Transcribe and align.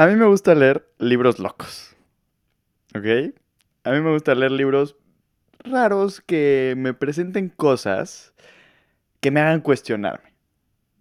A 0.00 0.06
mí 0.06 0.16
me 0.16 0.24
gusta 0.24 0.54
leer 0.54 0.88
libros 0.98 1.38
locos. 1.38 1.94
¿Ok? 2.94 3.34
A 3.84 3.90
mí 3.90 4.00
me 4.00 4.10
gusta 4.10 4.34
leer 4.34 4.50
libros 4.50 4.96
raros 5.58 6.22
que 6.22 6.72
me 6.78 6.94
presenten 6.94 7.50
cosas 7.50 8.32
que 9.20 9.30
me 9.30 9.40
hagan 9.40 9.60
cuestionarme. 9.60 10.32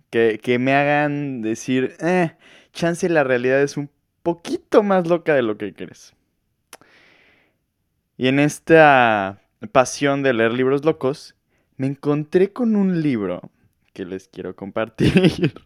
Que, 0.09 0.41
que 0.43 0.59
me 0.59 0.73
hagan 0.73 1.41
decir, 1.41 1.95
eh, 2.01 2.33
chance 2.73 3.07
la 3.07 3.23
realidad 3.23 3.61
es 3.61 3.77
un 3.77 3.89
poquito 4.21 4.83
más 4.83 5.07
loca 5.07 5.33
de 5.33 5.43
lo 5.43 5.57
que 5.57 5.73
crees. 5.73 6.13
Y 8.17 8.27
en 8.27 8.37
esta 8.37 9.41
pasión 9.71 10.23
de 10.23 10.33
leer 10.33 10.51
libros 10.51 10.83
locos, 10.83 11.35
me 11.77 11.87
encontré 11.87 12.51
con 12.51 12.75
un 12.75 13.01
libro 13.01 13.49
que 13.93 14.03
les 14.03 14.27
quiero 14.27 14.57
compartir. 14.57 15.53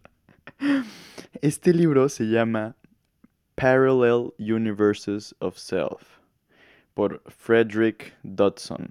Este 1.42 1.74
libro 1.74 2.08
se 2.08 2.28
llama 2.28 2.76
Parallel 3.54 4.32
Universes 4.38 5.34
of 5.38 5.56
Self 5.56 6.02
por 6.94 7.22
Frederick 7.26 8.14
Dodson. 8.22 8.90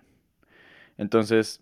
Entonces, 0.97 1.61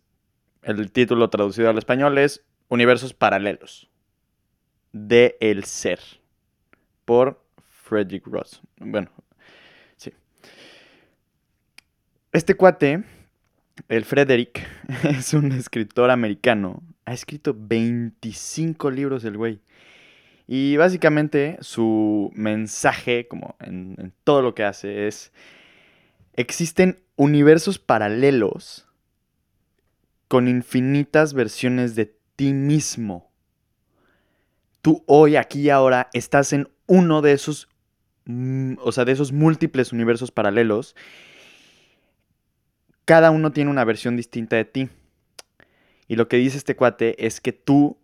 el 0.64 0.92
título 0.92 1.30
traducido 1.30 1.70
al 1.70 1.78
español 1.78 2.18
es 2.18 2.44
Universos 2.70 3.14
Paralelos 3.14 3.90
de 4.94 5.38
el 5.40 5.64
Ser 5.64 6.00
por 7.06 7.44
Frederick 7.68 8.26
Ross. 8.28 8.62
Bueno, 8.78 9.10
sí. 9.98 10.12
Este 12.32 12.56
cuate, 12.56 13.04
el 13.88 14.06
Frederick, 14.06 14.66
es 15.04 15.34
un 15.34 15.52
escritor 15.52 16.12
americano. 16.12 16.84
Ha 17.06 17.14
escrito 17.14 17.56
25 17.58 18.92
libros 18.92 19.26
el 19.26 19.38
güey. 19.38 19.60
Y 20.54 20.76
básicamente 20.76 21.58
su 21.62 22.30
mensaje, 22.36 23.26
como 23.30 23.56
en, 23.62 24.12
todo 24.26 24.42
lo 24.42 24.54
que 24.54 24.66
hace, 24.66 25.08
es, 25.08 25.32
existen 26.34 27.02
universos 27.16 27.80
paralelos 27.80 28.86
con 30.28 30.50
infinitas 30.50 31.34
versiones 31.34 31.96
de 31.96 32.18
ti 32.36 32.52
mismo. 32.52 33.32
Tú 34.82 35.06
hoy, 35.08 35.38
aquí 35.38 35.62
y 35.62 35.70
ahora, 35.70 36.10
estás 36.12 36.52
en 36.52 36.68
uno 36.86 37.22
de 37.22 37.32
esos, 37.32 37.70
mm, 38.26 38.74
o 38.82 38.92
sea, 38.92 39.06
de 39.06 39.14
esos 39.14 39.32
múltiples 39.32 39.94
universos 39.94 40.32
paralelos. 40.32 40.98
Cada 43.06 43.32
uno 43.32 43.54
tiene 43.54 43.72
una 43.72 43.86
versión 43.86 44.18
distinta 44.18 44.58
de 44.58 44.66
ti. 44.66 44.90
Y 46.10 46.18
lo 46.18 46.28
que 46.28 46.36
dice 46.36 46.58
este 46.58 46.76
cuate 46.76 47.26
es 47.26 47.40
que 47.40 47.54
tú 47.54 48.02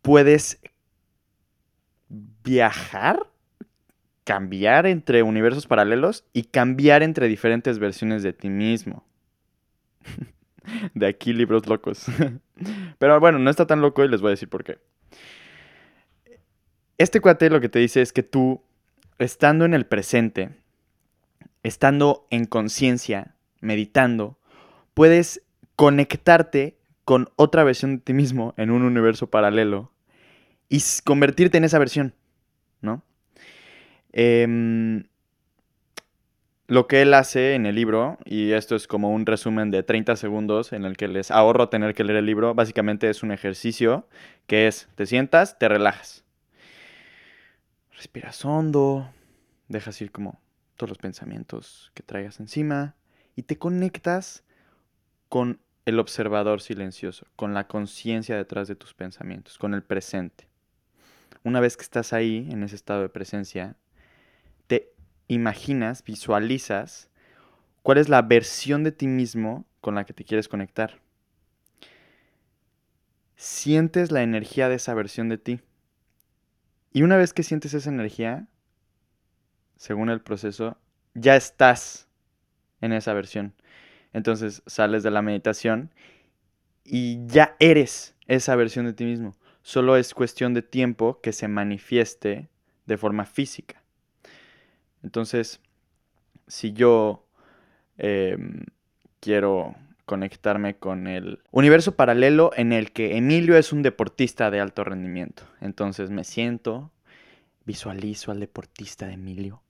puedes 0.00 0.58
viajar, 2.44 3.26
cambiar 4.24 4.86
entre 4.86 5.22
universos 5.22 5.66
paralelos 5.66 6.24
y 6.32 6.44
cambiar 6.44 7.02
entre 7.02 7.28
diferentes 7.28 7.78
versiones 7.78 8.22
de 8.22 8.32
ti 8.32 8.48
mismo. 8.48 9.04
de 10.94 11.06
aquí 11.06 11.32
libros 11.32 11.66
locos. 11.66 12.06
Pero 12.98 13.20
bueno, 13.20 13.38
no 13.38 13.50
está 13.50 13.66
tan 13.66 13.80
loco 13.80 14.04
y 14.04 14.08
les 14.08 14.20
voy 14.20 14.28
a 14.28 14.30
decir 14.32 14.48
por 14.48 14.64
qué. 14.64 14.78
Este 16.98 17.20
cuate 17.20 17.50
lo 17.50 17.60
que 17.60 17.68
te 17.68 17.78
dice 17.78 18.02
es 18.02 18.12
que 18.12 18.22
tú, 18.22 18.62
estando 19.18 19.64
en 19.64 19.74
el 19.74 19.86
presente, 19.86 20.50
estando 21.62 22.26
en 22.30 22.44
conciencia, 22.44 23.34
meditando, 23.60 24.38
puedes 24.92 25.42
conectarte 25.76 26.76
con 27.04 27.30
otra 27.36 27.64
versión 27.64 27.96
de 27.96 28.02
ti 28.02 28.12
mismo 28.12 28.54
en 28.56 28.70
un 28.70 28.82
universo 28.82 29.30
paralelo 29.30 29.92
y 30.68 30.82
convertirte 31.04 31.58
en 31.58 31.64
esa 31.64 31.78
versión, 31.78 32.14
¿no? 32.80 33.02
Em, 34.12 35.04
lo 36.66 36.86
que 36.86 37.02
él 37.02 37.14
hace 37.14 37.54
en 37.54 37.66
el 37.66 37.74
libro, 37.74 38.18
y 38.24 38.52
esto 38.52 38.76
es 38.76 38.86
como 38.86 39.10
un 39.12 39.26
resumen 39.26 39.70
de 39.70 39.82
30 39.82 40.14
segundos 40.16 40.72
en 40.72 40.84
el 40.84 40.96
que 40.96 41.08
les 41.08 41.30
ahorro 41.30 41.68
tener 41.68 41.94
que 41.94 42.04
leer 42.04 42.18
el 42.18 42.26
libro, 42.26 42.54
básicamente 42.54 43.10
es 43.10 43.22
un 43.22 43.32
ejercicio 43.32 44.06
que 44.46 44.68
es, 44.68 44.88
te 44.94 45.06
sientas, 45.06 45.58
te 45.58 45.68
relajas. 45.68 46.24
Respiras 47.96 48.44
hondo, 48.44 49.10
dejas 49.66 50.00
ir 50.00 50.12
como 50.12 50.40
todos 50.76 50.90
los 50.90 50.98
pensamientos 50.98 51.90
que 51.94 52.02
traigas 52.02 52.40
encima 52.40 52.94
y 53.34 53.42
te 53.42 53.58
conectas 53.58 54.44
con 55.28 55.60
el 55.86 55.98
observador 55.98 56.60
silencioso, 56.60 57.26
con 57.36 57.52
la 57.52 57.66
conciencia 57.66 58.36
detrás 58.36 58.68
de 58.68 58.76
tus 58.76 58.94
pensamientos, 58.94 59.58
con 59.58 59.74
el 59.74 59.82
presente. 59.82 60.49
Una 61.42 61.60
vez 61.60 61.76
que 61.76 61.82
estás 61.82 62.12
ahí, 62.12 62.48
en 62.50 62.62
ese 62.62 62.76
estado 62.76 63.02
de 63.02 63.08
presencia, 63.08 63.76
te 64.66 64.92
imaginas, 65.26 66.04
visualizas 66.04 67.10
cuál 67.82 67.98
es 67.98 68.08
la 68.08 68.22
versión 68.22 68.84
de 68.84 68.92
ti 68.92 69.06
mismo 69.06 69.64
con 69.80 69.94
la 69.94 70.04
que 70.04 70.12
te 70.12 70.24
quieres 70.24 70.48
conectar. 70.48 71.00
Sientes 73.36 74.12
la 74.12 74.22
energía 74.22 74.68
de 74.68 74.74
esa 74.74 74.92
versión 74.92 75.30
de 75.30 75.38
ti. 75.38 75.60
Y 76.92 77.02
una 77.02 77.16
vez 77.16 77.32
que 77.32 77.42
sientes 77.42 77.72
esa 77.72 77.88
energía, 77.88 78.48
según 79.76 80.10
el 80.10 80.20
proceso, 80.20 80.76
ya 81.14 81.36
estás 81.36 82.06
en 82.82 82.92
esa 82.92 83.14
versión. 83.14 83.54
Entonces 84.12 84.62
sales 84.66 85.02
de 85.02 85.10
la 85.10 85.22
meditación 85.22 85.90
y 86.84 87.24
ya 87.26 87.56
eres 87.60 88.14
esa 88.26 88.56
versión 88.56 88.86
de 88.86 88.92
ti 88.92 89.04
mismo. 89.04 89.34
Solo 89.62 89.96
es 89.96 90.14
cuestión 90.14 90.54
de 90.54 90.62
tiempo 90.62 91.20
que 91.20 91.32
se 91.32 91.48
manifieste 91.48 92.48
de 92.86 92.96
forma 92.96 93.24
física. 93.24 93.82
Entonces, 95.02 95.60
si 96.46 96.72
yo 96.72 97.26
em, 97.98 98.64
quiero 99.20 99.74
conectarme 100.06 100.76
con 100.76 101.06
el 101.06 101.40
universo 101.52 101.94
paralelo 101.94 102.50
en 102.56 102.72
el 102.72 102.90
que 102.90 103.16
Emilio 103.16 103.56
es 103.56 103.72
un 103.72 103.82
deportista 103.82 104.50
de 104.50 104.60
alto 104.60 104.82
rendimiento. 104.82 105.44
Entonces 105.60 106.10
me 106.10 106.24
siento, 106.24 106.90
visualizo 107.64 108.32
al 108.32 108.40
deportista 108.40 109.06
de 109.06 109.12
Emilio 109.12 109.62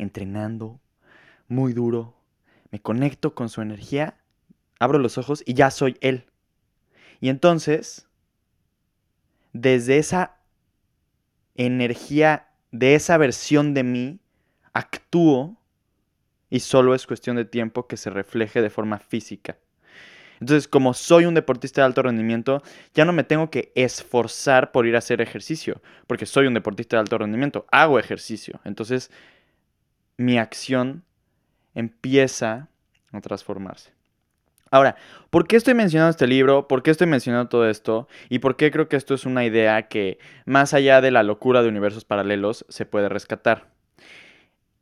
entrenando 0.00 0.80
muy 1.48 1.72
duro, 1.72 2.14
me 2.70 2.80
conecto 2.80 3.34
con 3.34 3.48
su 3.48 3.60
energía, 3.60 4.16
abro 4.78 4.98
los 4.98 5.18
ojos 5.18 5.42
y 5.44 5.54
ya 5.54 5.70
soy 5.70 5.96
él. 6.00 6.26
Y 7.20 7.28
entonces, 7.28 8.08
desde 9.52 9.98
esa 9.98 10.36
energía, 11.54 12.48
de 12.70 12.94
esa 12.94 13.16
versión 13.16 13.74
de 13.74 13.82
mí, 13.82 14.20
actúo 14.72 15.56
y 16.48 16.60
solo 16.60 16.94
es 16.94 17.06
cuestión 17.06 17.36
de 17.36 17.44
tiempo 17.44 17.86
que 17.86 17.96
se 17.96 18.10
refleje 18.10 18.62
de 18.62 18.70
forma 18.70 18.98
física. 18.98 19.58
Entonces, 20.40 20.68
como 20.68 20.94
soy 20.94 21.26
un 21.26 21.34
deportista 21.34 21.82
de 21.82 21.86
alto 21.86 22.02
rendimiento, 22.02 22.62
ya 22.94 23.04
no 23.04 23.12
me 23.12 23.24
tengo 23.24 23.50
que 23.50 23.72
esforzar 23.74 24.72
por 24.72 24.86
ir 24.86 24.94
a 24.94 24.98
hacer 24.98 25.20
ejercicio, 25.20 25.82
porque 26.06 26.24
soy 26.24 26.46
un 26.46 26.54
deportista 26.54 26.96
de 26.96 27.00
alto 27.00 27.18
rendimiento, 27.18 27.66
hago 27.70 27.98
ejercicio. 27.98 28.58
Entonces, 28.64 29.10
mi 30.16 30.38
acción 30.38 31.04
empieza 31.74 32.68
a 33.12 33.20
transformarse. 33.20 33.92
Ahora, 34.72 34.94
¿por 35.30 35.48
qué 35.48 35.56
estoy 35.56 35.74
mencionando 35.74 36.10
este 36.10 36.28
libro? 36.28 36.68
¿Por 36.68 36.82
qué 36.82 36.92
estoy 36.92 37.08
mencionando 37.08 37.48
todo 37.48 37.68
esto? 37.68 38.06
¿Y 38.28 38.38
por 38.38 38.56
qué 38.56 38.70
creo 38.70 38.88
que 38.88 38.96
esto 38.96 39.14
es 39.14 39.26
una 39.26 39.44
idea 39.44 39.88
que, 39.88 40.18
más 40.44 40.74
allá 40.74 41.00
de 41.00 41.10
la 41.10 41.24
locura 41.24 41.62
de 41.62 41.68
universos 41.68 42.04
paralelos, 42.04 42.64
se 42.68 42.86
puede 42.86 43.08
rescatar? 43.08 43.72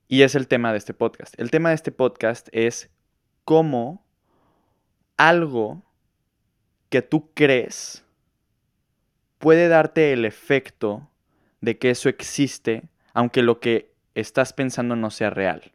Y 0.07 0.23
es 0.23 0.35
el 0.35 0.47
tema 0.47 0.73
de 0.73 0.79
este 0.79 0.93
podcast. 0.93 1.35
El 1.41 1.51
tema 1.51 1.71
de 1.71 1.75
este 1.75 1.91
podcast 1.91 2.49
es 2.53 2.91
cómo 3.45 4.05
algo 5.17 5.83
que 6.91 7.01
tú 7.01 7.31
crees 7.33 8.05
puede 9.39 9.69
darte 9.69 10.13
el 10.13 10.27
efecto 10.27 11.09
de 11.63 11.79
que 11.79 11.91
eso 11.91 12.11
existe, 12.11 12.85
aunque 13.15 13.43
lo 13.43 13.59
que 13.59 13.95
estás 14.15 14.53
pensando 14.53 14.97
no 14.97 15.11
sea 15.11 15.31
real. 15.31 15.73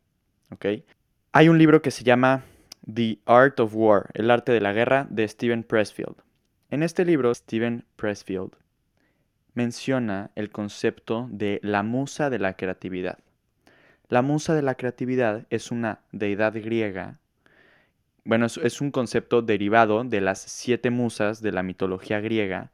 ¿Ok? 0.51 0.65
Hay 1.31 1.49
un 1.49 1.57
libro 1.57 1.81
que 1.81 1.89
se 1.89 2.03
llama 2.03 2.43
The 2.91 3.19
Art 3.25 3.59
of 3.59 3.73
War, 3.75 4.09
el 4.13 4.29
arte 4.29 4.51
de 4.51 4.61
la 4.61 4.73
guerra, 4.73 5.07
de 5.09 5.27
Steven 5.27 5.63
Pressfield. 5.63 6.15
En 6.69 6.83
este 6.83 7.05
libro, 7.05 7.33
Steven 7.33 7.85
Pressfield 7.95 8.51
menciona 9.53 10.31
el 10.35 10.49
concepto 10.49 11.27
de 11.31 11.59
la 11.63 11.83
musa 11.83 12.29
de 12.29 12.39
la 12.39 12.55
creatividad. 12.55 13.19
La 14.09 14.21
musa 14.21 14.53
de 14.53 14.61
la 14.61 14.75
creatividad 14.75 15.45
es 15.49 15.71
una 15.71 16.01
deidad 16.11 16.53
griega. 16.53 17.19
Bueno, 18.25 18.45
es, 18.45 18.81
un 18.81 18.91
concepto 18.91 19.41
derivado 19.41 20.03
de 20.03 20.21
las 20.21 20.39
siete 20.39 20.89
musas 20.89 21.41
de 21.41 21.51
la 21.51 21.63
mitología 21.63 22.19
griega. 22.19 22.71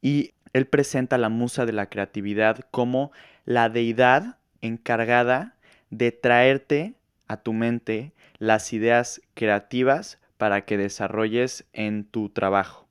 Y 0.00 0.32
él 0.52 0.66
presenta 0.66 1.18
la 1.18 1.28
musa 1.28 1.66
de 1.66 1.72
la 1.72 1.88
creatividad 1.88 2.60
como 2.70 3.12
la 3.44 3.68
deidad 3.68 4.38
encargada 4.60 5.56
de 5.90 6.12
traerte 6.12 6.94
a 7.28 7.38
tu 7.38 7.52
mente 7.52 8.12
las 8.38 8.72
ideas 8.72 9.20
creativas 9.34 10.18
para 10.36 10.64
que 10.64 10.76
desarrolles 10.76 11.66
en 11.72 12.04
tu 12.04 12.30
trabajo. 12.30 12.88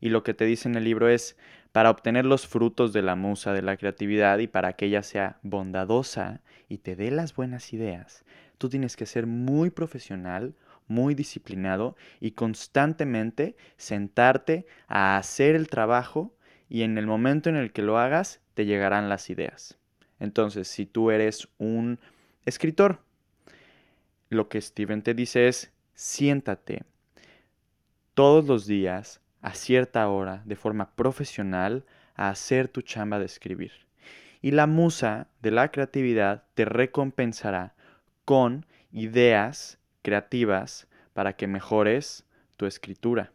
Y 0.00 0.08
lo 0.08 0.22
que 0.22 0.34
te 0.34 0.44
dice 0.44 0.68
en 0.68 0.76
el 0.76 0.84
libro 0.84 1.08
es, 1.08 1.36
para 1.72 1.90
obtener 1.90 2.26
los 2.26 2.46
frutos 2.46 2.92
de 2.92 3.02
la 3.02 3.16
musa 3.16 3.52
de 3.52 3.62
la 3.62 3.76
creatividad 3.76 4.38
y 4.38 4.46
para 4.46 4.74
que 4.74 4.86
ella 4.86 5.02
sea 5.02 5.38
bondadosa 5.42 6.42
y 6.68 6.78
te 6.78 6.96
dé 6.96 7.10
las 7.10 7.34
buenas 7.34 7.72
ideas, 7.72 8.24
tú 8.58 8.68
tienes 8.68 8.96
que 8.96 9.06
ser 9.06 9.26
muy 9.26 9.70
profesional, 9.70 10.54
muy 10.86 11.14
disciplinado 11.14 11.96
y 12.20 12.32
constantemente 12.32 13.56
sentarte 13.76 14.66
a 14.86 15.16
hacer 15.16 15.54
el 15.54 15.68
trabajo 15.68 16.34
y 16.68 16.82
en 16.82 16.98
el 16.98 17.06
momento 17.06 17.48
en 17.48 17.56
el 17.56 17.72
que 17.72 17.82
lo 17.82 17.98
hagas 17.98 18.40
te 18.54 18.66
llegarán 18.66 19.08
las 19.08 19.30
ideas. 19.30 19.78
Entonces, 20.20 20.68
si 20.68 20.84
tú 20.86 21.10
eres 21.10 21.48
un 21.58 21.98
escritor, 22.44 23.00
lo 24.32 24.48
que 24.48 24.60
Steven 24.60 25.02
te 25.02 25.14
dice 25.14 25.48
es, 25.48 25.72
siéntate 25.94 26.84
todos 28.14 28.46
los 28.46 28.66
días 28.66 29.20
a 29.40 29.54
cierta 29.54 30.08
hora 30.08 30.42
de 30.44 30.56
forma 30.56 30.94
profesional 30.94 31.84
a 32.14 32.28
hacer 32.28 32.68
tu 32.68 32.82
chamba 32.82 33.18
de 33.18 33.26
escribir. 33.26 33.72
Y 34.40 34.50
la 34.50 34.66
musa 34.66 35.28
de 35.40 35.50
la 35.50 35.70
creatividad 35.70 36.44
te 36.54 36.64
recompensará 36.64 37.74
con 38.24 38.66
ideas 38.90 39.78
creativas 40.02 40.86
para 41.12 41.34
que 41.34 41.46
mejores 41.46 42.24
tu 42.56 42.66
escritura. 42.66 43.32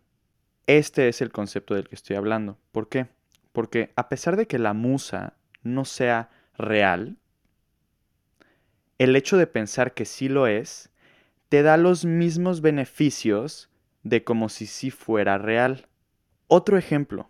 Este 0.68 1.08
es 1.08 1.22
el 1.22 1.32
concepto 1.32 1.76
del 1.76 1.88
que 1.88 1.96
estoy 1.96 2.16
hablando. 2.16 2.58
¿Por 2.72 2.90
qué? 2.90 3.08
Porque 3.54 3.92
a 3.96 4.10
pesar 4.10 4.36
de 4.36 4.48
que 4.48 4.60
la 4.60 4.74
musa 4.74 5.34
no 5.64 5.86
sea 5.86 6.30
real, 6.58 7.18
el 8.98 9.16
hecho 9.16 9.38
de 9.38 9.48
pensar 9.48 9.94
que 9.94 10.06
sí 10.06 10.30
lo 10.30 10.48
es, 10.48 10.90
te 11.50 11.62
da 11.62 11.78
los 11.78 12.06
mismos 12.06 12.62
beneficios 12.62 13.70
de 14.04 14.24
como 14.24 14.50
si 14.50 14.66
sí 14.66 14.92
fuera 14.92 15.38
real. 15.38 15.88
Otro 16.48 16.78
ejemplo. 16.78 17.30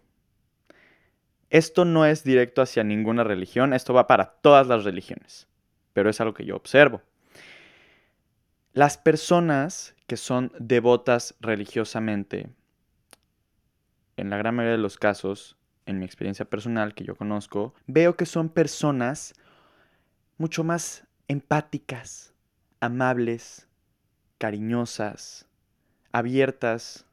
Esto 1.49 1.85
no 1.85 2.05
es 2.05 2.23
directo 2.23 2.61
hacia 2.61 2.83
ninguna 2.83 3.23
religión, 3.23 3.73
esto 3.73 3.93
va 3.93 4.05
para 4.07 4.31
todas 4.41 4.67
las 4.67 4.83
religiones, 4.83 5.47
pero 5.93 6.09
es 6.09 6.19
algo 6.19 6.33
que 6.33 6.45
yo 6.45 6.55
observo. 6.55 7.01
Las 8.73 8.97
personas 8.97 9.95
que 10.07 10.17
son 10.17 10.51
devotas 10.59 11.35
religiosamente, 11.39 12.49
en 14.17 14.29
la 14.29 14.37
gran 14.37 14.55
mayoría 14.55 14.75
de 14.75 14.81
los 14.81 14.97
casos, 14.97 15.57
en 15.85 15.99
mi 15.99 16.05
experiencia 16.05 16.45
personal 16.45 16.93
que 16.93 17.05
yo 17.05 17.15
conozco, 17.15 17.73
veo 17.87 18.17
que 18.17 18.25
son 18.25 18.49
personas 18.49 19.33
mucho 20.37 20.65
más 20.65 21.06
empáticas, 21.27 22.33
amables, 22.79 23.67
cariñosas, 24.37 25.45
abiertas, 26.11 27.05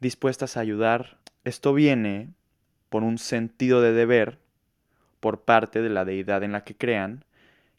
dispuestas 0.00 0.56
a 0.56 0.60
ayudar. 0.60 1.18
Esto 1.44 1.74
viene 1.74 2.30
por 2.88 3.02
un 3.02 3.18
sentido 3.18 3.82
de 3.82 3.92
deber 3.92 4.38
por 5.20 5.42
parte 5.42 5.82
de 5.82 5.88
la 5.88 6.04
deidad 6.04 6.42
en 6.42 6.52
la 6.52 6.64
que 6.64 6.76
crean, 6.76 7.24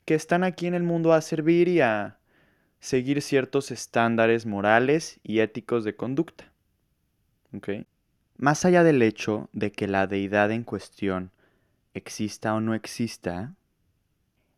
que 0.06 0.16
están 0.16 0.44
aquí 0.44 0.68
en 0.68 0.74
el 0.74 0.84
mundo 0.84 1.14
a 1.14 1.22
servir 1.22 1.68
y 1.68 1.82
a 1.82 2.18
seguir 2.80 3.22
ciertos 3.22 3.72
estándares 3.72 4.46
morales 4.46 5.20
y 5.24 5.40
éticos 5.40 5.84
de 5.84 5.96
conducta. 5.96 6.52
Más 8.38 8.66
allá 8.66 8.84
del 8.84 9.02
hecho 9.02 9.50
de 9.54 9.72
que 9.72 9.88
la 9.88 10.08
deidad 10.08 10.52
en 10.52 10.64
cuestión 10.64 11.32
exista 11.94 12.54
o 12.54 12.62
no 12.62 12.74
exista, 12.74 13.54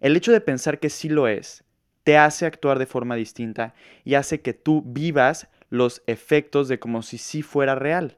el 0.01 0.17
hecho 0.17 0.31
de 0.31 0.41
pensar 0.41 0.79
que 0.79 0.89
sí 0.89 1.07
lo 1.07 1.27
es 1.27 1.63
te 2.03 2.17
hace 2.17 2.45
actuar 2.45 2.79
de 2.79 2.87
forma 2.87 3.15
distinta 3.15 3.73
y 4.03 4.15
hace 4.15 4.41
que 4.41 4.53
tú 4.53 4.83
vivas 4.85 5.47
los 5.69 6.01
efectos 6.07 6.67
de 6.67 6.79
como 6.79 7.03
si 7.03 7.17
sí 7.17 7.43
fuera 7.43 7.75
real. 7.75 8.17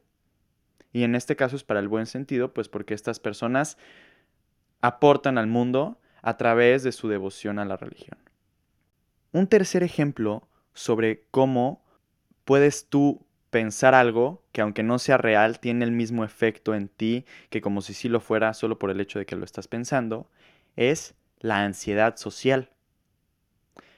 Y 0.94 1.04
en 1.04 1.16
este 1.16 1.36
caso 1.36 1.56
es 1.56 1.64
para 1.64 1.80
el 1.80 1.88
buen 1.88 2.06
sentido, 2.06 2.54
pues 2.54 2.70
porque 2.70 2.94
estas 2.94 3.20
personas 3.20 3.78
aportan 4.82 5.38
al 5.38 5.48
mundo 5.48 6.00
a 6.22 6.38
través 6.38 6.84
de 6.84 6.92
su 6.92 7.10
devoción 7.10 7.60
a 7.60 7.66
la 7.66 7.78
religión. 7.78 8.18
Un 9.32 9.48
tercer 9.48 9.84
ejemplo 9.84 10.48
sobre 10.74 11.26
cómo 11.32 11.84
puedes 12.46 12.88
tú 12.88 13.26
pensar 13.50 13.94
algo 13.94 14.44
que 14.52 14.62
aunque 14.62 14.84
no 14.84 15.00
sea 15.00 15.18
real, 15.18 15.60
tiene 15.60 15.86
el 15.86 15.92
mismo 15.92 16.24
efecto 16.24 16.74
en 16.76 16.88
ti 16.88 17.26
que 17.50 17.62
como 17.62 17.82
si 17.82 17.94
sí 17.94 18.10
lo 18.10 18.20
fuera 18.20 18.54
solo 18.54 18.80
por 18.80 18.90
el 18.90 19.02
hecho 19.02 19.20
de 19.20 19.26
que 19.26 19.36
lo 19.36 19.46
estás 19.46 19.68
pensando, 19.68 20.30
es 20.76 21.16
la 21.44 21.64
ansiedad 21.64 22.16
social. 22.16 22.72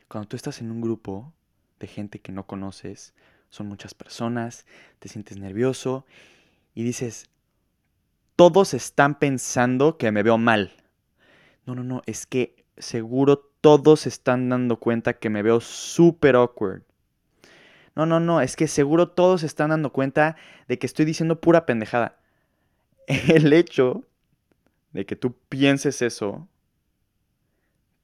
Cuando 0.09 0.27
tú 0.27 0.35
estás 0.35 0.59
en 0.59 0.71
un 0.71 0.81
grupo 0.81 1.31
de 1.79 1.87
gente 1.87 2.19
que 2.19 2.33
no 2.33 2.45
conoces, 2.45 3.13
son 3.49 3.67
muchas 3.67 3.93
personas, 3.93 4.65
te 4.99 5.07
sientes 5.07 5.37
nervioso 5.37 6.05
y 6.73 6.83
dices, 6.83 7.29
todos 8.35 8.73
están 8.73 9.19
pensando 9.19 9.97
que 9.97 10.11
me 10.11 10.23
veo 10.23 10.37
mal. 10.37 10.73
No, 11.65 11.75
no, 11.75 11.83
no, 11.83 12.01
es 12.07 12.25
que 12.25 12.65
seguro 12.77 13.37
todos 13.61 14.07
están 14.07 14.49
dando 14.49 14.79
cuenta 14.79 15.13
que 15.13 15.29
me 15.29 15.43
veo 15.43 15.61
súper 15.61 16.35
awkward. 16.35 16.81
No, 17.95 18.07
no, 18.07 18.19
no, 18.19 18.41
es 18.41 18.55
que 18.55 18.67
seguro 18.67 19.09
todos 19.09 19.43
están 19.43 19.69
dando 19.69 19.93
cuenta 19.93 20.35
de 20.67 20.79
que 20.79 20.87
estoy 20.87 21.05
diciendo 21.05 21.39
pura 21.39 21.67
pendejada. 21.67 22.19
El 23.07 23.53
hecho 23.53 24.03
de 24.93 25.05
que 25.05 25.15
tú 25.15 25.37
pienses 25.47 26.01
eso 26.01 26.49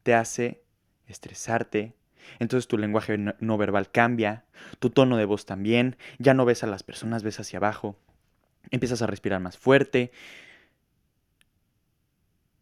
te 0.03 0.13
hace 0.13 0.63
estresarte, 1.07 1.95
entonces 2.39 2.67
tu 2.67 2.77
lenguaje 2.77 3.17
no, 3.17 3.57
verbal 3.57 3.91
cambia, 3.91 4.45
tu 4.79 4.89
tono 4.89 5.17
de 5.17 5.25
voz 5.25 5.45
también, 5.45 5.97
ya 6.19 6.33
no 6.33 6.45
ves 6.45 6.63
a 6.63 6.67
las 6.67 6.83
personas, 6.83 7.23
ves 7.23 7.39
hacia 7.39 7.57
abajo, 7.57 7.97
empiezas 8.69 9.01
a 9.01 9.07
respirar 9.07 9.39
más 9.39 9.57
fuerte. 9.57 10.11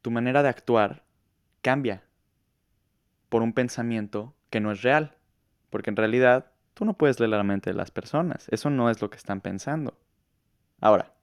Tu 0.02 0.12
manera 0.12 0.44
de 0.44 0.50
actuar 0.50 1.04
cambia 1.62 2.04
por 3.28 3.42
un 3.42 3.54
pensamiento 3.54 4.34
que 4.50 4.60
no 4.60 4.72
es 4.72 4.82
real, 4.82 5.18
porque 5.70 5.90
en 5.90 5.98
realidad 5.98 6.52
tú 6.74 6.86
no 6.86 6.94
puedes 6.94 7.20
leer 7.20 7.32
la 7.32 7.44
mente 7.44 7.70
de 7.70 7.76
las 7.76 7.92
personas, 7.92 8.48
eso 8.50 8.70
no 8.70 8.90
es 8.90 9.02
lo 9.02 9.10
que 9.10 9.18
están 9.18 9.42
pensando. 9.42 9.98
Ahora, 10.82 11.14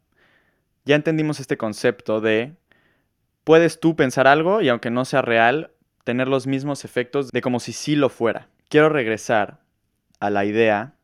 ya 0.84 0.94
entendimos 0.94 1.40
este 1.40 1.56
concepto 1.56 2.20
de 2.20 2.54
puedes 3.42 3.80
tú 3.80 3.96
pensar 3.96 4.26
algo 4.26 4.60
y 4.60 4.68
aunque 4.68 4.90
no 4.90 5.04
sea 5.04 5.22
real, 5.22 5.72
tener 6.06 6.28
los 6.28 6.46
mismos 6.46 6.84
efectos 6.84 7.32
de 7.32 7.40
como 7.40 7.58
si 7.58 7.72
sí 7.72 7.96
lo 7.96 8.08
fuera. 8.08 8.48
Quiero 8.68 8.88
regresar 8.88 9.60
a 10.20 10.30
la 10.30 10.44
idea 10.44 10.94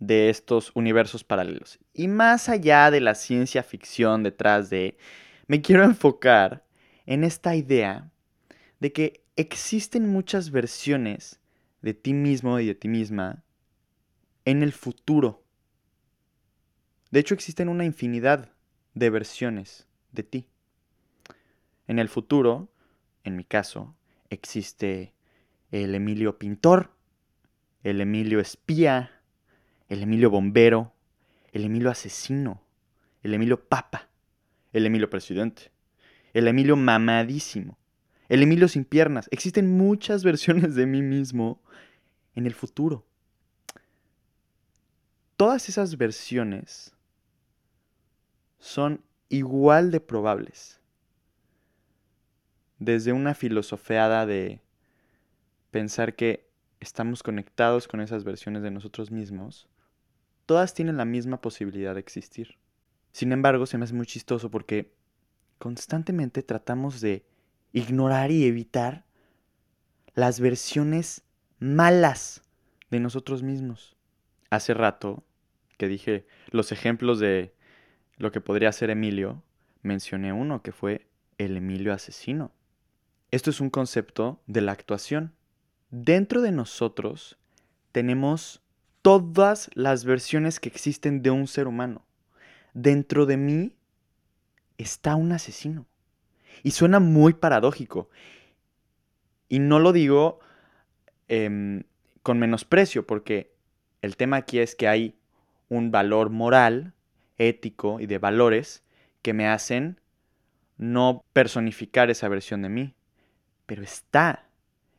de 0.00 0.28
estos 0.28 0.72
universos 0.74 1.22
paralelos. 1.22 1.78
Y 1.92 2.08
más 2.08 2.48
allá 2.48 2.90
de 2.90 3.00
la 3.00 3.14
ciencia 3.14 3.62
ficción 3.62 4.24
detrás 4.24 4.70
de, 4.70 4.98
me 5.46 5.62
quiero 5.62 5.84
enfocar 5.84 6.66
en 7.06 7.22
esta 7.22 7.54
idea 7.54 8.10
de 8.80 8.92
que 8.92 9.22
existen 9.36 10.08
muchas 10.08 10.50
versiones 10.50 11.38
de 11.80 11.94
ti 11.94 12.12
mismo 12.12 12.58
y 12.58 12.66
de 12.66 12.74
ti 12.74 12.88
misma 12.88 13.44
en 14.44 14.64
el 14.64 14.72
futuro. 14.72 15.44
De 17.12 17.20
hecho, 17.20 17.34
existen 17.34 17.68
una 17.68 17.84
infinidad 17.84 18.50
de 18.94 19.10
versiones 19.10 19.86
de 20.10 20.24
ti. 20.24 20.48
En 21.86 22.00
el 22.00 22.08
futuro, 22.08 22.68
en 23.22 23.36
mi 23.36 23.44
caso, 23.44 23.94
existe 24.34 25.14
el 25.70 25.94
Emilio 25.94 26.38
pintor, 26.38 26.90
el 27.82 28.00
Emilio 28.00 28.40
espía, 28.40 29.22
el 29.88 30.02
Emilio 30.02 30.30
bombero, 30.30 30.92
el 31.52 31.64
Emilio 31.64 31.90
asesino, 31.90 32.62
el 33.22 33.34
Emilio 33.34 33.68
papa, 33.68 34.08
el 34.72 34.86
Emilio 34.86 35.08
presidente, 35.10 35.70
el 36.32 36.48
Emilio 36.48 36.76
mamadísimo, 36.76 37.78
el 38.28 38.42
Emilio 38.42 38.68
sin 38.68 38.84
piernas. 38.84 39.28
Existen 39.30 39.76
muchas 39.76 40.24
versiones 40.24 40.74
de 40.74 40.86
mí 40.86 41.02
mismo 41.02 41.60
en 42.34 42.46
el 42.46 42.54
futuro. 42.54 43.06
Todas 45.36 45.68
esas 45.68 45.96
versiones 45.96 46.94
son 48.58 49.02
igual 49.28 49.90
de 49.90 50.00
probables 50.00 50.80
desde 52.78 53.12
una 53.12 53.34
filosofeada 53.34 54.26
de 54.26 54.60
pensar 55.70 56.14
que 56.14 56.48
estamos 56.80 57.22
conectados 57.22 57.88
con 57.88 58.00
esas 58.00 58.24
versiones 58.24 58.62
de 58.62 58.70
nosotros 58.70 59.10
mismos, 59.10 59.68
todas 60.46 60.74
tienen 60.74 60.96
la 60.96 61.04
misma 61.04 61.40
posibilidad 61.40 61.94
de 61.94 62.00
existir. 62.00 62.56
Sin 63.12 63.32
embargo, 63.32 63.66
se 63.66 63.78
me 63.78 63.84
hace 63.84 63.94
muy 63.94 64.06
chistoso 64.06 64.50
porque 64.50 64.92
constantemente 65.58 66.42
tratamos 66.42 67.00
de 67.00 67.24
ignorar 67.72 68.30
y 68.30 68.44
evitar 68.44 69.04
las 70.14 70.40
versiones 70.40 71.22
malas 71.58 72.42
de 72.90 73.00
nosotros 73.00 73.42
mismos. 73.42 73.96
Hace 74.50 74.74
rato 74.74 75.24
que 75.76 75.88
dije 75.88 76.26
los 76.50 76.70
ejemplos 76.70 77.18
de 77.18 77.54
lo 78.16 78.30
que 78.30 78.40
podría 78.40 78.70
ser 78.72 78.90
Emilio, 78.90 79.42
mencioné 79.82 80.32
uno 80.32 80.62
que 80.62 80.72
fue 80.72 81.06
el 81.38 81.56
Emilio 81.56 81.92
asesino. 81.92 82.52
Esto 83.34 83.50
es 83.50 83.60
un 83.60 83.68
concepto 83.68 84.40
de 84.46 84.60
la 84.60 84.70
actuación. 84.70 85.34
Dentro 85.90 86.40
de 86.40 86.52
nosotros 86.52 87.36
tenemos 87.90 88.62
todas 89.02 89.72
las 89.74 90.04
versiones 90.04 90.60
que 90.60 90.68
existen 90.68 91.20
de 91.20 91.32
un 91.32 91.48
ser 91.48 91.66
humano. 91.66 92.06
Dentro 92.74 93.26
de 93.26 93.36
mí 93.36 93.74
está 94.78 95.16
un 95.16 95.32
asesino. 95.32 95.84
Y 96.62 96.70
suena 96.70 97.00
muy 97.00 97.34
paradójico. 97.34 98.08
Y 99.48 99.58
no 99.58 99.80
lo 99.80 99.92
digo 99.92 100.38
em, 101.26 101.82
con 102.22 102.38
menosprecio, 102.38 103.04
porque 103.04 103.52
el 104.00 104.16
tema 104.16 104.36
aquí 104.36 104.60
es 104.60 104.76
que 104.76 104.86
hay 104.86 105.18
un 105.68 105.90
valor 105.90 106.30
moral, 106.30 106.94
ético 107.38 107.98
y 107.98 108.06
de 108.06 108.18
valores 108.18 108.84
que 109.22 109.32
me 109.32 109.48
hacen 109.48 110.00
no 110.76 111.24
personificar 111.32 112.10
esa 112.10 112.28
versión 112.28 112.62
de 112.62 112.68
mí. 112.68 112.94
Pero 113.66 113.82
está, 113.82 114.46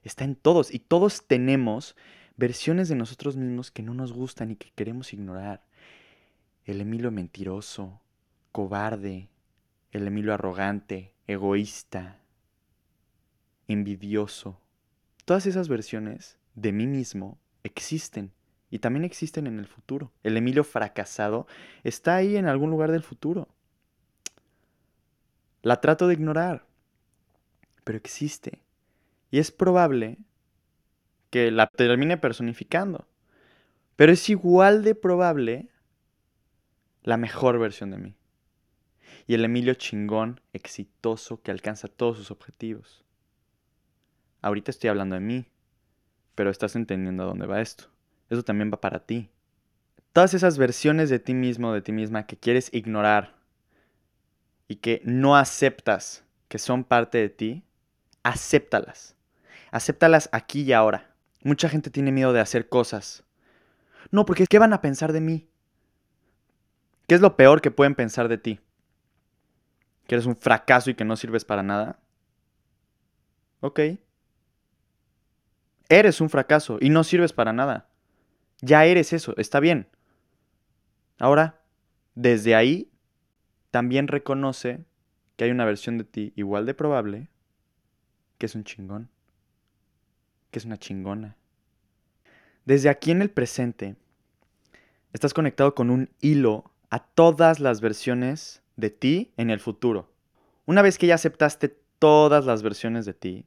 está 0.03 0.24
en 0.24 0.36
todos. 0.36 0.74
Y 0.74 0.79
todos 0.79 1.25
tenemos 1.27 1.95
versiones 2.38 2.89
de 2.89 2.95
nosotros 2.95 3.36
mismos 3.36 3.72
que 3.72 3.84
no 3.84 3.93
nos 3.93 4.13
gustan 4.13 4.51
y 4.51 4.55
que 4.55 4.72
queremos 4.75 5.13
ignorar. 5.13 5.63
El 6.65 6.81
Emilio 6.81 7.12
mentiroso, 7.12 8.01
cobarde, 8.51 9.29
el 9.91 10.07
Emilio 10.07 10.34
arrogante, 10.34 11.13
egoísta, 11.27 12.19
envidioso. 13.67 14.60
Todas 15.25 15.45
esas 15.45 15.69
versiones 15.69 16.38
de 16.55 16.72
mí 16.72 16.88
mismo 16.88 17.38
existen 17.63 18.31
y 18.69 18.79
también 18.79 19.05
existen 19.05 19.48
en 19.48 19.60
el 19.60 19.67
futuro. 19.67 20.12
El 20.24 20.38
Emilio 20.38 20.63
fracasado 20.63 21.48
está 21.84 22.15
ahí 22.15 22.36
en 22.36 22.48
algún 22.48 22.69
lugar 22.69 22.91
del 22.91 23.03
futuro. 23.03 23.48
La 25.62 25.81
trato 25.81 26.07
de 26.07 26.13
ignorar, 26.13 26.65
pero 27.86 27.98
existe. 27.98 28.60
Y 29.32 29.39
es 29.39 29.51
probable 29.51 30.18
que 31.30 31.51
la 31.51 31.68
termine 31.68 32.18
personificando. 32.18 33.08
Pero 33.96 34.12
es 34.12 34.30
igual 34.30 34.84
de 34.84 34.96
probable 34.96 35.70
la 37.04 37.15
mejor 37.15 37.58
versión 37.60 37.92
de 37.92 37.98
mí. 37.98 38.15
Y 39.27 39.36
el 39.36 39.46
Emilio 39.46 39.74
chingón, 39.75 40.42
exitoso, 40.51 41.42
que 41.42 41.51
alcanza 41.51 41.88
todos 41.88 42.18
sus 42.18 42.32
objetivos. 42.32 43.06
Ahorita 44.42 44.72
estoy 44.72 44.89
hablando 44.89 45.15
de 45.15 45.22
mí, 45.22 45.46
pero 46.36 46.50
estás 46.50 46.75
entendiendo 46.75 47.24
a 47.24 47.27
dónde 47.27 47.48
va 47.48 47.62
esto. 47.62 47.86
Eso 48.30 48.44
también 48.44 48.72
va 48.72 48.82
para 48.82 49.06
ti. 49.06 49.30
Todas 50.12 50.34
esas 50.34 50.58
versiones 50.58 51.10
de 51.10 51.20
ti 51.20 51.34
mismo, 51.34 51.74
de 51.74 51.82
ti 51.82 51.92
misma, 51.92 52.25
que 52.25 52.38
quieres 52.38 52.70
ignorar 52.74 53.36
y 54.68 54.77
que 54.77 55.01
no 55.04 55.36
aceptas 55.36 56.25
que 56.48 56.60
son 56.60 56.84
parte 56.84 57.18
de 57.18 57.30
ti, 57.30 57.63
acéptalas. 58.25 59.15
Acéptalas 59.72 60.29
aquí 60.32 60.63
y 60.63 60.74
ahora. 60.74 61.13
Mucha 61.44 61.70
gente 61.70 61.91
tiene 61.91 62.12
miedo 62.12 62.34
de 62.34 62.39
hacer 62.39 62.67
cosas. 62.67 63.24
No, 64.10 64.25
porque 64.25 64.48
¿qué 64.48 64.58
van 64.58 64.74
a 64.74 64.82
pensar 64.82 65.13
de 65.13 65.22
mí? 65.22 65.48
¿Qué 67.08 67.13
es 67.13 67.22
lo 67.22 67.38
peor 67.38 67.62
que 67.62 67.70
pueden 67.70 67.94
pensar 67.94 68.27
de 68.27 68.39
ti? 68.39 68.60
¿Que 70.08 70.15
eres 70.15 70.25
un 70.25 70.36
fracaso 70.36 70.89
y 70.89 70.96
que 70.96 71.05
no 71.05 71.15
sirves 71.15 71.46
para 71.46 71.62
nada? 71.62 72.00
Ok. 73.60 73.79
Eres 75.88 76.20
un 76.20 76.32
fracaso 76.32 76.79
y 76.82 76.89
no 76.89 77.03
sirves 77.03 77.32
para 77.32 77.53
nada. 77.53 77.88
Ya 78.62 78.86
eres 78.86 79.13
eso, 79.13 79.36
está 79.38 79.60
bien. 79.60 79.88
Ahora, 81.20 81.62
desde 82.15 82.55
ahí, 82.55 82.91
también 83.70 84.08
reconoce 84.08 84.84
que 85.36 85.44
hay 85.44 85.51
una 85.51 85.65
versión 85.65 86.00
de 86.00 86.05
ti 86.05 86.34
igual 86.36 86.65
de 86.65 86.74
probable, 86.74 87.29
que 88.38 88.46
es 88.46 88.56
un 88.56 88.63
chingón, 88.63 89.10
que 90.51 90.60
es 90.60 90.65
una 90.65 90.77
chingona. 90.77 91.36
Desde 92.65 92.89
aquí 92.89 93.12
en 93.12 93.22
el 93.22 93.30
presente, 93.30 93.96
estás 95.13 95.34
conectado 95.34 95.75
con 95.75 95.89
un 95.89 96.10
hilo 96.20 96.72
a 96.89 97.00
todas 97.00 97.60
las 97.60 97.82
versiones 97.82 98.62
de 98.75 98.89
ti 98.89 99.32
en 99.38 99.50
el 99.50 99.60
futuro. 99.60 100.12
Una 100.65 100.82
vez 100.82 100.98
que 100.98 101.08
ya 101.08 101.15
aceptaste 101.15 101.77
todas 102.00 102.46
las 102.46 102.63
versiones 102.63 103.06
de 103.06 103.13
ti, 103.13 103.46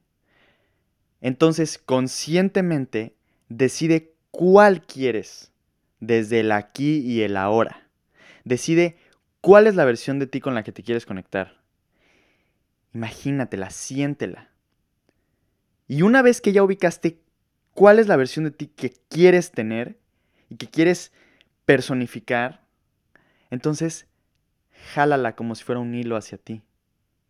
entonces 1.21 1.77
conscientemente 1.77 3.15
decide 3.49 4.13
cuál 4.31 4.85
quieres 4.85 5.51
desde 5.99 6.39
el 6.39 6.51
aquí 6.51 6.99
y 6.99 7.21
el 7.21 7.35
ahora. 7.35 7.87
Decide 8.45 8.97
cuál 9.41 9.67
es 9.67 9.75
la 9.75 9.85
versión 9.85 10.19
de 10.19 10.27
ti 10.27 10.39
con 10.39 10.55
la 10.55 10.63
que 10.63 10.71
te 10.71 10.83
quieres 10.83 11.05
conectar. 11.05 11.59
Imagínatela, 12.93 13.69
siéntela. 13.69 14.49
Y 15.89 16.03
una 16.03 16.21
vez 16.21 16.39
que 16.39 16.53
ya 16.53 16.61
ubicaste 16.61 17.19
cuál 17.73 17.97
es 17.97 18.07
la 18.07 18.15
versión 18.15 18.45
de 18.45 18.51
ti 18.51 18.67
que 18.67 18.93
quieres 19.09 19.51
tener 19.51 19.97
y 20.47 20.55
que 20.55 20.67
quieres 20.67 21.11
personificar, 21.65 22.63
entonces 23.49 24.07
jálala 24.93 25.35
como 25.35 25.55
si 25.55 25.63
fuera 25.63 25.81
un 25.81 25.95
hilo 25.95 26.15
hacia 26.15 26.37
ti. 26.37 26.61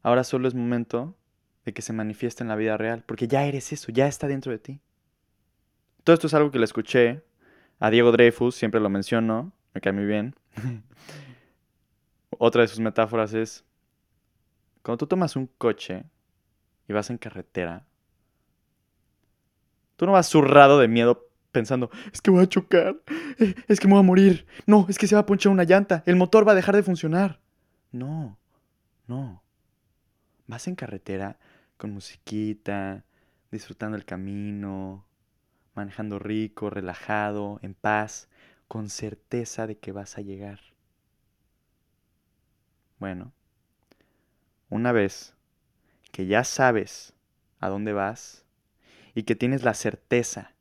Ahora 0.04 0.26
solo 0.26 0.50
es 0.50 0.56
momento 0.56 1.16
de 1.64 1.74
que 1.74 1.82
se 1.82 1.94
manifieste 1.94 2.44
en 2.44 2.50
la 2.50 2.58
vida 2.58 2.76
real, 2.76 3.02
porque 3.06 3.30
ya 3.30 3.46
eres 3.46 3.72
eso, 3.72 3.94
ya 3.94 4.08
está 4.08 4.28
dentro 4.28 4.52
de 4.52 4.60
ti. 4.60 4.82
Todo 6.04 6.14
esto 6.14 6.28
es 6.28 6.34
algo 6.34 6.52
que 6.52 6.60
le 6.60 6.66
escuché 6.66 7.24
a 7.80 7.90
Diego 7.90 8.12
Dreyfus, 8.12 8.56
siempre 8.56 8.82
lo 8.82 8.90
menciono, 8.90 9.54
me 9.74 9.80
cae 9.80 9.94
muy 9.94 10.06
bien. 10.06 10.36
Otra 12.38 12.64
de 12.64 12.68
sus 12.68 12.82
metáforas 12.82 13.34
es, 13.34 13.64
cuando 14.82 14.98
tú 14.98 15.08
tomas 15.08 15.38
un 15.38 15.48
coche 15.48 16.04
y 16.90 16.94
vas 16.94 17.10
en 17.10 17.18
carretera, 17.18 17.86
tú 20.00 20.06
no 20.06 20.14
vas 20.14 20.30
zurrado 20.30 20.80
de 20.80 20.88
miedo 20.88 21.28
pensando, 21.52 21.92
es 22.14 22.22
que 22.22 22.32
voy 22.32 22.42
a 22.42 22.48
chocar, 22.48 22.96
eh, 23.38 23.54
es 23.68 23.82
que 23.82 23.88
me 23.88 23.96
voy 23.96 24.00
a 24.00 24.04
morir, 24.04 24.48
no, 24.66 24.86
es 24.88 24.98
que 24.98 25.08
se 25.08 25.16
va 25.16 25.22
a 25.22 25.26
ponchar 25.26 25.52
una 25.52 25.66
llanta, 25.66 26.04
el 26.06 26.16
motor 26.16 26.48
va 26.48 26.54
a 26.54 26.56
dejar 26.56 26.74
de 26.78 26.84
funcionar. 26.84 27.42
No, 27.92 28.40
no. 29.08 29.44
Vas 30.48 30.70
en 30.70 30.76
carretera 30.76 31.38
con 31.76 31.92
musiquita, 31.92 33.04
disfrutando 33.52 33.98
el 33.98 34.06
camino, 34.06 35.06
manejando 35.76 36.18
rico, 36.18 36.70
relajado, 36.70 37.60
en 37.62 37.74
paz, 37.74 38.30
con 38.70 38.90
certeza 38.90 39.68
de 39.68 39.78
que 39.78 39.92
vas 39.92 40.18
a 40.18 40.22
llegar. 40.22 40.62
Bueno, 43.00 43.34
una 44.70 44.94
vez 44.94 45.36
que 46.14 46.26
ya 46.26 46.46
sabes 46.46 47.14
a 47.60 47.68
dónde 47.68 47.92
vas 47.92 48.46
y 49.16 49.24
que 49.24 49.36
tienes 49.36 49.64
la 49.64 49.74
certeza 49.74 50.54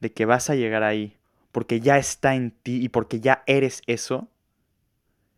de 0.00 0.12
que 0.12 0.24
vas 0.24 0.50
a 0.50 0.54
llegar 0.54 0.82
ahí 0.82 1.16
porque 1.56 1.80
ya 1.80 1.96
está 1.96 2.34
en 2.34 2.50
ti 2.50 2.84
y 2.84 2.90
porque 2.90 3.20
ya 3.20 3.42
eres 3.46 3.80
eso, 3.86 4.28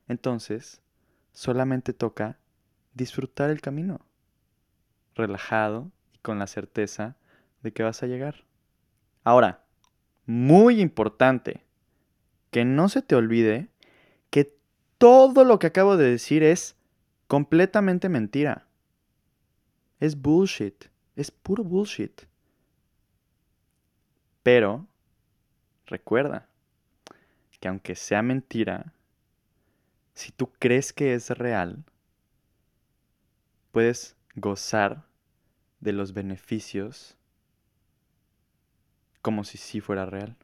entonces 0.09 0.81
solamente 1.31 1.93
toca 1.93 2.39
disfrutar 2.93 3.51
el 3.51 3.61
camino, 3.61 4.01
relajado 5.15 5.93
y 6.13 6.19
con 6.19 6.41
la 6.41 6.49
certeza 6.49 7.17
de 7.63 7.73
que 7.73 7.85
vas 7.85 8.03
a 8.03 8.09
llegar. 8.09 8.45
Ahora, 9.23 9.65
muy 10.27 10.81
importante, 10.81 11.63
que 12.51 12.65
no 12.65 12.89
se 12.89 13.01
te 13.01 13.15
olvide 13.15 13.69
que 14.31 14.59
todo 14.99 15.45
lo 15.45 15.61
que 15.61 15.69
acabo 15.69 15.97
de 15.97 16.11
decir 16.11 16.43
es 16.43 16.75
completamente 17.29 18.09
mentira. 18.09 18.67
Es 20.01 20.21
bullshit, 20.21 20.87
es 21.15 21.31
puro 21.31 21.63
bullshit. 21.63 22.23
Pero, 24.51 24.87
recuerda 25.85 26.49
que 27.61 27.69
aunque 27.69 27.95
sea 27.95 28.23
mentira, 28.23 28.95
si 30.15 30.33
tú 30.33 30.51
crees 30.59 30.95
que 30.95 31.13
es 31.13 31.29
real, 31.29 31.85
puedes 33.73 34.17
gozar 34.37 35.05
de 35.81 35.93
los 35.93 36.15
beneficios 36.15 37.19
como 39.21 39.45
si 39.45 39.59
sí 39.59 39.83
fuera 39.83 40.07
real. 40.07 40.35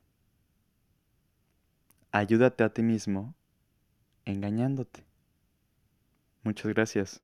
Ayúdate 2.13 2.63
a 2.63 2.75
ti 2.75 2.83
mismo 2.83 3.35
engañándote. 4.27 5.07
Muchas 6.43 6.75
gracias. 6.75 7.23